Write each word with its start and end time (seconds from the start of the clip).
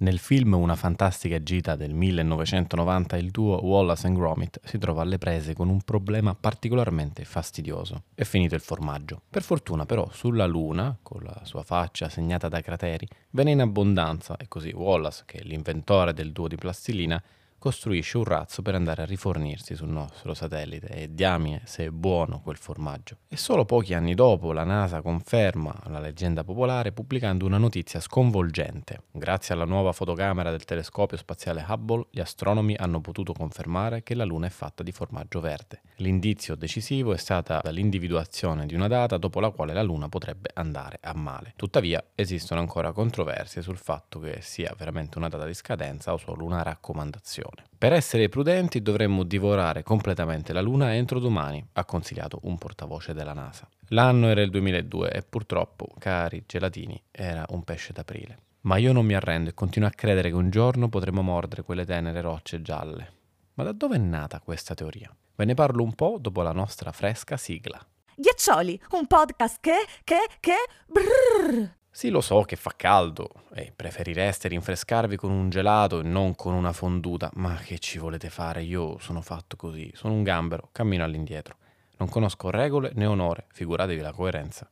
Nel 0.00 0.20
film 0.20 0.54
Una 0.54 0.76
fantastica 0.76 1.42
gita 1.42 1.74
del 1.74 1.92
1990 1.92 3.16
il 3.16 3.32
duo 3.32 3.60
Wallace 3.64 4.06
and 4.06 4.16
Gromit 4.16 4.60
si 4.62 4.78
trova 4.78 5.02
alle 5.02 5.18
prese 5.18 5.54
con 5.54 5.68
un 5.68 5.80
problema 5.80 6.36
particolarmente 6.36 7.24
fastidioso. 7.24 8.04
È 8.14 8.22
finito 8.22 8.54
il 8.54 8.60
formaggio. 8.60 9.22
Per 9.28 9.42
fortuna 9.42 9.86
però 9.86 10.08
sulla 10.12 10.46
Luna, 10.46 10.96
con 11.02 11.24
la 11.24 11.40
sua 11.42 11.64
faccia 11.64 12.08
segnata 12.08 12.48
da 12.48 12.60
crateri, 12.60 13.08
ve 13.30 13.42
ne 13.42 13.50
in 13.50 13.60
abbondanza 13.60 14.36
e 14.36 14.46
così 14.46 14.70
Wallace, 14.70 15.24
che 15.26 15.38
è 15.38 15.42
l'inventore 15.42 16.14
del 16.14 16.30
duo 16.30 16.46
di 16.46 16.54
plastilina, 16.54 17.20
costruisce 17.68 18.16
un 18.16 18.24
razzo 18.24 18.62
per 18.62 18.74
andare 18.74 19.02
a 19.02 19.04
rifornirsi 19.04 19.74
sul 19.74 19.90
nostro 19.90 20.32
satellite 20.32 20.86
e 20.86 21.14
diamine 21.14 21.60
se 21.66 21.84
è 21.84 21.90
buono 21.90 22.40
quel 22.40 22.56
formaggio. 22.56 23.18
E 23.28 23.36
solo 23.36 23.66
pochi 23.66 23.92
anni 23.92 24.14
dopo 24.14 24.52
la 24.52 24.64
NASA 24.64 25.02
conferma 25.02 25.78
la 25.88 25.98
leggenda 25.98 26.44
popolare 26.44 26.92
pubblicando 26.92 27.44
una 27.44 27.58
notizia 27.58 28.00
sconvolgente. 28.00 29.02
Grazie 29.10 29.52
alla 29.52 29.66
nuova 29.66 29.92
fotocamera 29.92 30.50
del 30.50 30.64
telescopio 30.64 31.18
spaziale 31.18 31.62
Hubble, 31.68 32.06
gli 32.10 32.20
astronomi 32.20 32.74
hanno 32.74 33.02
potuto 33.02 33.34
confermare 33.34 34.02
che 34.02 34.14
la 34.14 34.24
Luna 34.24 34.46
è 34.46 34.50
fatta 34.50 34.82
di 34.82 34.90
formaggio 34.90 35.40
verde. 35.40 35.82
L'indizio 35.96 36.54
decisivo 36.54 37.12
è 37.12 37.18
stata 37.18 37.60
l'individuazione 37.70 38.64
di 38.64 38.74
una 38.74 38.88
data 38.88 39.18
dopo 39.18 39.40
la 39.40 39.50
quale 39.50 39.74
la 39.74 39.82
Luna 39.82 40.08
potrebbe 40.08 40.48
andare 40.54 41.00
a 41.02 41.12
male. 41.12 41.52
Tuttavia 41.54 42.02
esistono 42.14 42.60
ancora 42.60 42.92
controversie 42.92 43.60
sul 43.60 43.76
fatto 43.76 44.20
che 44.20 44.38
sia 44.40 44.74
veramente 44.78 45.18
una 45.18 45.28
data 45.28 45.44
di 45.44 45.52
scadenza 45.52 46.14
o 46.14 46.16
solo 46.16 46.44
una 46.44 46.62
raccomandazione. 46.62 47.57
Per 47.78 47.92
essere 47.92 48.28
prudenti 48.28 48.82
dovremmo 48.82 49.22
divorare 49.22 49.82
completamente 49.82 50.52
la 50.52 50.60
Luna 50.60 50.94
entro 50.94 51.20
domani, 51.20 51.64
ha 51.74 51.84
consigliato 51.84 52.40
un 52.42 52.58
portavoce 52.58 53.14
della 53.14 53.32
NASA. 53.32 53.68
L'anno 53.88 54.28
era 54.28 54.42
il 54.42 54.50
2002 54.50 55.12
e 55.12 55.22
purtroppo, 55.22 55.86
cari 55.98 56.42
gelatini, 56.46 57.00
era 57.10 57.44
un 57.50 57.62
pesce 57.62 57.92
d'aprile. 57.92 58.38
Ma 58.62 58.76
io 58.76 58.92
non 58.92 59.06
mi 59.06 59.14
arrendo 59.14 59.50
e 59.50 59.54
continuo 59.54 59.88
a 59.88 59.92
credere 59.92 60.30
che 60.30 60.34
un 60.34 60.50
giorno 60.50 60.88
potremo 60.88 61.22
mordere 61.22 61.62
quelle 61.62 61.84
tenere 61.84 62.20
rocce 62.20 62.60
gialle. 62.60 63.12
Ma 63.54 63.64
da 63.64 63.72
dove 63.72 63.96
è 63.96 64.00
nata 64.00 64.40
questa 64.40 64.74
teoria? 64.74 65.14
Ve 65.36 65.44
ne 65.44 65.54
parlo 65.54 65.84
un 65.84 65.94
po' 65.94 66.18
dopo 66.20 66.42
la 66.42 66.52
nostra 66.52 66.90
fresca 66.90 67.36
sigla. 67.36 67.80
Ghiaccioli, 68.16 68.80
un 68.90 69.06
podcast 69.06 69.58
che, 69.60 69.76
che, 70.02 70.26
che... 70.40 70.56
Brrr. 70.86 71.76
Sì, 71.98 72.10
lo 72.10 72.20
so 72.20 72.42
che 72.42 72.54
fa 72.54 72.74
caldo 72.76 73.28
e 73.52 73.72
preferireste 73.74 74.46
rinfrescarvi 74.46 75.16
con 75.16 75.32
un 75.32 75.50
gelato 75.50 75.98
e 75.98 76.04
non 76.04 76.36
con 76.36 76.54
una 76.54 76.72
fonduta, 76.72 77.28
ma 77.34 77.56
che 77.56 77.80
ci 77.80 77.98
volete 77.98 78.30
fare? 78.30 78.62
Io 78.62 78.98
sono 79.00 79.20
fatto 79.20 79.56
così, 79.56 79.90
sono 79.96 80.14
un 80.14 80.22
gambero, 80.22 80.68
cammino 80.70 81.02
all'indietro. 81.02 81.56
Non 81.96 82.08
conosco 82.08 82.50
regole 82.50 82.92
né 82.94 83.04
onore, 83.04 83.46
figuratevi 83.48 84.00
la 84.00 84.12
coerenza. 84.12 84.70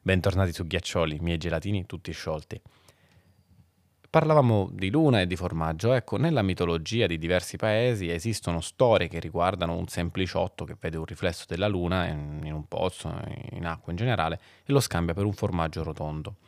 Bentornati 0.00 0.52
su 0.52 0.64
Ghiaccioli, 0.64 1.18
miei 1.18 1.38
gelatini 1.38 1.86
tutti 1.86 2.12
sciolti. 2.12 2.62
Parlavamo 4.10 4.68
di 4.72 4.90
luna 4.90 5.20
e 5.20 5.28
di 5.28 5.36
formaggio. 5.36 5.92
Ecco, 5.92 6.16
nella 6.16 6.42
mitologia 6.42 7.06
di 7.06 7.16
diversi 7.16 7.56
paesi 7.56 8.10
esistono 8.10 8.60
storie 8.60 9.06
che 9.06 9.20
riguardano 9.20 9.76
un 9.76 9.86
sempliciotto 9.86 10.64
che 10.64 10.74
vede 10.80 10.96
un 10.96 11.04
riflesso 11.04 11.44
della 11.46 11.68
luna 11.68 12.08
in, 12.08 12.50
un 12.52 12.66
pozzo, 12.66 13.08
in 13.50 13.64
acqua 13.66 13.92
in 13.92 13.98
generale, 13.98 14.40
e 14.64 14.72
lo 14.72 14.80
scambia 14.80 15.14
per 15.14 15.26
un 15.26 15.32
formaggio 15.32 15.84
rotondo. 15.84 16.38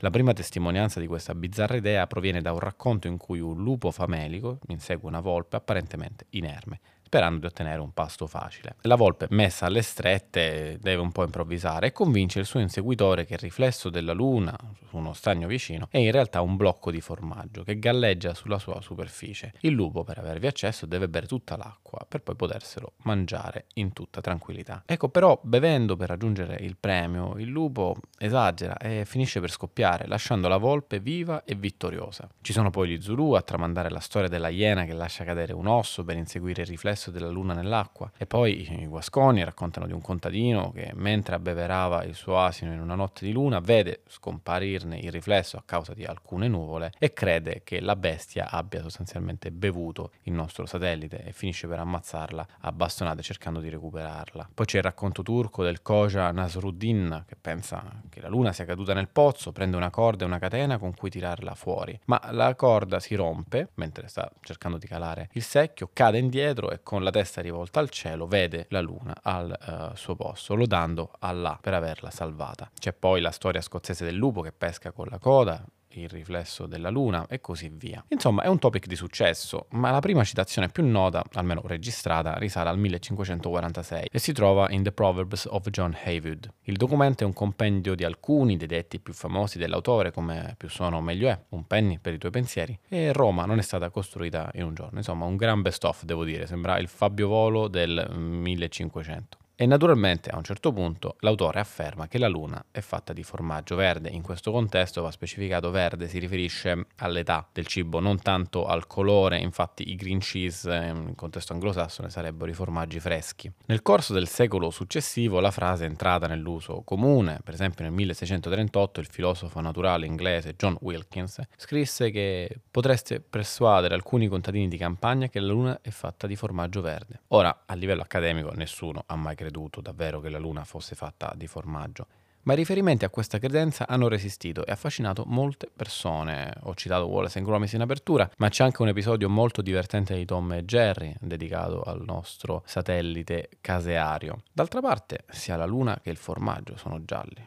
La 0.00 0.10
prima 0.10 0.34
testimonianza 0.34 1.00
di 1.00 1.06
questa 1.06 1.34
bizzarra 1.34 1.76
idea 1.76 2.06
proviene 2.06 2.42
da 2.42 2.52
un 2.52 2.58
racconto 2.58 3.06
in 3.06 3.16
cui 3.16 3.40
un 3.40 3.62
lupo 3.62 3.90
famelico 3.90 4.58
insegue 4.68 5.08
una 5.08 5.20
volpe 5.20 5.56
apparentemente 5.56 6.26
inerme 6.30 6.80
sperando 7.06 7.38
di 7.38 7.46
ottenere 7.46 7.78
un 7.78 7.92
pasto 7.92 8.26
facile. 8.26 8.74
La 8.80 8.96
volpe, 8.96 9.28
messa 9.30 9.66
alle 9.66 9.82
strette, 9.82 10.76
deve 10.80 11.00
un 11.00 11.12
po' 11.12 11.22
improvvisare 11.22 11.86
e 11.86 11.92
convince 11.92 12.40
il 12.40 12.46
suo 12.46 12.58
inseguitore 12.58 13.24
che 13.24 13.34
il 13.34 13.38
riflesso 13.38 13.90
della 13.90 14.12
luna 14.12 14.56
su 14.88 14.96
uno 14.96 15.12
stagno 15.12 15.46
vicino 15.46 15.86
è 15.88 15.98
in 15.98 16.10
realtà 16.10 16.40
un 16.40 16.56
blocco 16.56 16.90
di 16.90 17.00
formaggio 17.00 17.62
che 17.62 17.78
galleggia 17.78 18.34
sulla 18.34 18.58
sua 18.58 18.80
superficie. 18.80 19.52
Il 19.60 19.72
lupo, 19.72 20.02
per 20.02 20.18
avervi 20.18 20.48
accesso, 20.48 20.84
deve 20.84 21.08
bere 21.08 21.28
tutta 21.28 21.56
l'acqua 21.56 22.04
per 22.08 22.22
poi 22.22 22.34
poterselo 22.34 22.94
mangiare 23.04 23.66
in 23.74 23.92
tutta 23.92 24.20
tranquillità. 24.20 24.82
Ecco, 24.84 25.08
però, 25.08 25.38
bevendo 25.40 25.94
per 25.94 26.08
raggiungere 26.08 26.56
il 26.56 26.76
premio, 26.76 27.36
il 27.38 27.46
lupo 27.48 27.94
esagera 28.18 28.78
e 28.78 29.04
finisce 29.04 29.38
per 29.38 29.52
scoppiare, 29.52 30.08
lasciando 30.08 30.48
la 30.48 30.56
volpe 30.56 30.98
viva 30.98 31.44
e 31.44 31.54
vittoriosa. 31.54 32.28
Ci 32.40 32.52
sono 32.52 32.70
poi 32.70 32.88
gli 32.88 33.00
Zulu 33.00 33.32
a 33.32 33.42
tramandare 33.42 33.90
la 33.90 34.00
storia 34.00 34.28
della 34.28 34.48
iena 34.48 34.84
che 34.84 34.92
lascia 34.92 35.22
cadere 35.22 35.52
un 35.52 35.68
osso 35.68 36.02
per 36.02 36.16
inseguire 36.16 36.62
il 36.62 36.68
riflesso 36.68 36.94
riflesso 36.96 37.10
della 37.10 37.28
luna 37.28 37.52
nell'acqua. 37.52 38.10
E 38.16 38.26
poi 38.26 38.82
i 38.82 38.86
Guasconi 38.86 39.44
raccontano 39.44 39.86
di 39.86 39.92
un 39.92 40.00
contadino 40.00 40.72
che 40.72 40.90
mentre 40.94 41.34
abbeverava 41.34 42.02
il 42.04 42.14
suo 42.14 42.40
asino 42.40 42.72
in 42.72 42.80
una 42.80 42.94
notte 42.94 43.24
di 43.24 43.32
luna 43.32 43.60
vede 43.60 44.02
scomparirne 44.08 44.98
il 44.98 45.12
riflesso 45.12 45.58
a 45.58 45.62
causa 45.64 45.92
di 45.92 46.04
alcune 46.04 46.48
nuvole 46.48 46.92
e 46.98 47.12
crede 47.12 47.60
che 47.62 47.80
la 47.80 47.94
bestia 47.94 48.50
abbia 48.50 48.80
sostanzialmente 48.80 49.50
bevuto 49.50 50.12
il 50.22 50.32
nostro 50.32 50.64
satellite 50.66 51.22
e 51.22 51.32
finisce 51.32 51.68
per 51.68 51.78
ammazzarla 51.78 52.46
a 52.60 52.72
bastonate 52.72 53.22
cercando 53.22 53.60
di 53.60 53.68
recuperarla. 53.68 54.48
Poi 54.54 54.66
c'è 54.66 54.78
il 54.78 54.84
racconto 54.84 55.22
turco 55.22 55.62
del 55.62 55.82
Koja 55.82 56.30
Nasruddin 56.30 57.24
che 57.26 57.36
pensa 57.38 57.84
che 58.08 58.20
la 58.20 58.28
luna 58.28 58.52
sia 58.52 58.64
caduta 58.64 58.94
nel 58.94 59.08
pozzo, 59.08 59.52
prende 59.52 59.76
una 59.76 59.90
corda 59.90 60.24
e 60.24 60.26
una 60.26 60.38
catena 60.38 60.78
con 60.78 60.94
cui 60.94 61.10
tirarla 61.10 61.54
fuori, 61.54 61.98
ma 62.06 62.20
la 62.30 62.54
corda 62.54 63.00
si 63.00 63.14
rompe 63.14 63.70
mentre 63.74 64.08
sta 64.08 64.30
cercando 64.40 64.78
di 64.78 64.86
calare 64.86 65.28
il 65.32 65.42
secchio, 65.42 65.90
cade 65.92 66.18
indietro 66.18 66.70
e 66.70 66.80
con 66.86 67.02
la 67.02 67.10
testa 67.10 67.40
rivolta 67.40 67.80
al 67.80 67.90
cielo 67.90 68.28
vede 68.28 68.66
la 68.68 68.80
luna 68.80 69.12
al 69.20 69.90
uh, 69.92 69.96
suo 69.96 70.14
posto, 70.14 70.54
lodando 70.54 71.10
Allah 71.18 71.58
per 71.60 71.74
averla 71.74 72.10
salvata. 72.10 72.70
C'è 72.78 72.92
poi 72.92 73.20
la 73.20 73.32
storia 73.32 73.60
scozzese 73.60 74.04
del 74.04 74.14
lupo 74.14 74.40
che 74.40 74.52
pesca 74.52 74.92
con 74.92 75.08
la 75.10 75.18
coda, 75.18 75.64
il 76.00 76.08
riflesso 76.08 76.66
della 76.66 76.90
luna 76.90 77.26
e 77.28 77.40
così 77.40 77.70
via. 77.72 78.04
Insomma, 78.08 78.42
è 78.42 78.48
un 78.48 78.58
topic 78.58 78.86
di 78.86 78.96
successo, 78.96 79.66
ma 79.70 79.90
la 79.90 80.00
prima 80.00 80.24
citazione 80.24 80.68
più 80.68 80.84
nota, 80.84 81.24
almeno 81.34 81.62
registrata, 81.64 82.34
risale 82.34 82.68
al 82.68 82.78
1546 82.78 84.08
e 84.10 84.18
si 84.18 84.32
trova 84.32 84.70
in 84.70 84.82
The 84.82 84.92
Proverbs 84.92 85.46
of 85.50 85.68
John 85.70 85.96
Haywood. 86.04 86.52
Il 86.62 86.76
documento 86.76 87.24
è 87.24 87.26
un 87.26 87.32
compendio 87.32 87.94
di 87.94 88.04
alcuni 88.04 88.56
dei 88.56 88.66
detti 88.66 89.00
più 89.00 89.12
famosi 89.12 89.58
dell'autore, 89.58 90.12
come 90.12 90.54
più 90.56 90.68
sono 90.68 91.00
meglio 91.00 91.28
è, 91.28 91.38
un 91.50 91.66
penny 91.66 91.98
per 91.98 92.14
i 92.14 92.18
tuoi 92.18 92.32
pensieri, 92.32 92.78
e 92.88 93.12
Roma 93.12 93.44
non 93.44 93.58
è 93.58 93.62
stata 93.62 93.90
costruita 93.90 94.50
in 94.54 94.64
un 94.64 94.74
giorno. 94.74 94.98
Insomma, 94.98 95.24
un 95.24 95.36
gran 95.36 95.62
best-of, 95.62 96.04
devo 96.04 96.24
dire, 96.24 96.46
sembra 96.46 96.78
il 96.78 96.88
Fabio 96.88 97.28
Volo 97.28 97.68
del 97.68 98.08
1500. 98.12 99.38
E 99.58 99.64
naturalmente 99.64 100.28
a 100.28 100.36
un 100.36 100.44
certo 100.44 100.70
punto 100.70 101.16
l'autore 101.20 101.60
afferma 101.60 102.08
che 102.08 102.18
la 102.18 102.28
luna 102.28 102.62
è 102.70 102.80
fatta 102.80 103.14
di 103.14 103.22
formaggio 103.22 103.74
verde. 103.74 104.10
In 104.10 104.20
questo 104.20 104.52
contesto 104.52 105.00
va 105.00 105.10
specificato 105.10 105.70
verde, 105.70 106.08
si 106.08 106.18
riferisce 106.18 106.88
all'età 106.96 107.48
del 107.50 107.66
cibo, 107.66 107.98
non 107.98 108.20
tanto 108.20 108.66
al 108.66 108.86
colore. 108.86 109.38
Infatti 109.38 109.90
i 109.90 109.96
green 109.96 110.18
cheese 110.18 110.92
in 110.94 111.14
contesto 111.14 111.54
anglosassone 111.54 112.10
sarebbero 112.10 112.50
i 112.50 112.52
formaggi 112.52 113.00
freschi. 113.00 113.50
Nel 113.64 113.80
corso 113.80 114.12
del 114.12 114.28
secolo 114.28 114.68
successivo 114.68 115.40
la 115.40 115.50
frase 115.50 115.86
è 115.86 115.88
entrata 115.88 116.26
nell'uso 116.26 116.82
comune. 116.82 117.40
Per 117.42 117.54
esempio 117.54 117.82
nel 117.84 117.94
1638 117.94 119.00
il 119.00 119.06
filosofo 119.06 119.58
naturale 119.62 120.04
inglese 120.04 120.54
John 120.54 120.76
Wilkins 120.82 121.40
scrisse 121.56 122.10
che 122.10 122.60
potreste 122.70 123.20
persuadere 123.20 123.94
alcuni 123.94 124.28
contadini 124.28 124.68
di 124.68 124.76
campagna 124.76 125.28
che 125.28 125.40
la 125.40 125.50
luna 125.50 125.78
è 125.80 125.88
fatta 125.88 126.26
di 126.26 126.36
formaggio 126.36 126.82
verde. 126.82 127.20
Ora, 127.28 127.62
a 127.64 127.74
livello 127.74 128.02
accademico 128.02 128.52
nessuno 128.52 129.02
ha 129.06 129.16
mai 129.16 129.34
creduto 129.34 129.44
creduto 129.46 129.80
davvero 129.80 130.20
che 130.20 130.28
la 130.28 130.38
Luna 130.38 130.64
fosse 130.64 130.94
fatta 130.96 131.32
di 131.36 131.46
formaggio. 131.46 132.06
Ma 132.42 132.52
i 132.52 132.56
riferimenti 132.56 133.04
a 133.04 133.10
questa 133.10 133.38
credenza 133.38 133.88
hanno 133.88 134.06
resistito 134.06 134.64
e 134.64 134.70
affascinato 134.70 135.24
molte 135.26 135.68
persone. 135.74 136.52
Ho 136.62 136.74
citato 136.74 137.06
Wallace 137.06 137.38
and 137.38 137.46
Gromit 137.46 137.72
in 137.72 137.80
apertura, 137.80 138.30
ma 138.36 138.48
c'è 138.48 138.62
anche 138.62 138.82
un 138.82 138.88
episodio 138.88 139.28
molto 139.28 139.62
divertente 139.62 140.14
di 140.14 140.24
Tom 140.24 140.52
e 140.52 140.64
Jerry, 140.64 141.12
dedicato 141.20 141.82
al 141.82 142.02
nostro 142.04 142.62
satellite 142.64 143.48
caseario. 143.60 144.42
D'altra 144.52 144.80
parte, 144.80 145.24
sia 145.28 145.56
la 145.56 145.66
Luna 145.66 145.98
che 146.00 146.10
il 146.10 146.16
formaggio 146.16 146.76
sono 146.76 147.04
gialli. 147.04 147.44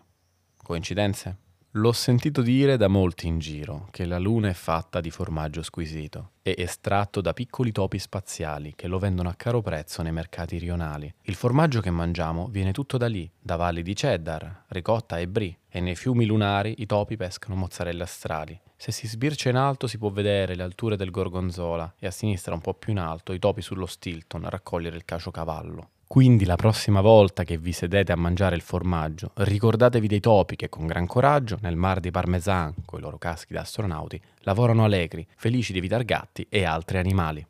Coincidenze? 0.62 1.38
L'ho 1.74 1.92
sentito 1.92 2.42
dire 2.42 2.78
da 2.78 2.88
molti 2.88 3.28
in 3.28 3.38
giro 3.38 3.90
che 3.92 4.06
la 4.06 4.18
Luna 4.18 4.50
è 4.50 4.54
fatta 4.54 5.00
di 5.00 5.12
formaggio 5.12 5.62
squisito 5.62 6.32
e 6.42 6.56
estratto 6.58 7.22
da 7.22 7.32
piccoli 7.32 7.72
topi 7.72 8.00
spaziali 8.00 8.74
che 8.76 8.88
lo 8.88 8.98
vendono 8.98 9.30
a 9.30 9.36
caro 9.36 9.62
prezzo 9.62 10.02
nei 10.02 10.12
mercati 10.12 10.58
rionali. 10.58 11.14
Il 11.22 11.36
formaggio 11.36 11.80
che 11.80 11.92
mangiamo 11.92 12.48
viene 12.48 12.72
tutto 12.72 12.98
da 12.98 13.06
lì, 13.06 13.30
da 13.40 13.56
valli 13.56 13.84
di 13.84 13.94
cheddar, 13.94 14.64
ricotta 14.70 15.20
e 15.20 15.28
brie, 15.28 15.60
e 15.70 15.80
nei 15.80 15.96
fiumi 15.96 16.26
lunari 16.26 16.74
i 16.80 16.88
topi 16.88 17.16
pescano 17.18 17.54
mozzarella 17.54 18.04
astrali. 18.04 18.60
Se 18.76 18.92
si 18.92 19.08
sbircia 19.08 19.50
in 19.50 19.56
alto 19.56 19.86
si 19.86 20.00
può 20.00 20.10
vedere 20.10 20.56
le 20.56 20.64
alture 20.64 20.96
del 20.96 21.12
gorgonzola 21.12 21.94
e 22.00 22.08
a 22.08 22.12
sinistra 22.12 22.56
un 22.56 22.62
po' 22.62 22.74
più 22.74 22.94
in 22.94 22.98
alto 22.98 23.32
i 23.32 23.38
topi 23.38 23.62
sullo 23.62 23.86
Stilton 23.86 24.44
a 24.44 24.50
raccogliere 24.50 24.96
il 24.96 25.06
caciocavallo. 25.06 25.90
Quindi 26.12 26.44
la 26.46 26.56
prossima 26.56 27.02
volta 27.02 27.44
che 27.44 27.60
vi 27.60 27.72
sedete 27.72 28.12
a 28.12 28.16
mangiare 28.16 28.56
il 28.56 28.64
formaggio, 28.64 29.30
ricordatevi 29.36 30.08
dei 30.08 30.20
topi 30.20 30.56
che 30.56 30.68
con 30.68 30.88
gran 30.88 31.06
coraggio, 31.06 31.60
nel 31.62 31.76
mar 31.76 32.00
di 32.00 32.10
Parmesan, 32.10 32.74
coi 32.84 33.00
loro 33.00 33.20
caschi 33.20 33.54
da 33.54 33.62
astronauti, 33.62 34.20
lavorano 34.40 34.86
allegri, 34.86 35.28
felici 35.36 35.72
di 35.72 35.78
evitar 35.78 36.04
gatti 36.06 36.48
e 36.50 36.64
altri 36.64 36.98
animali. 36.98 37.46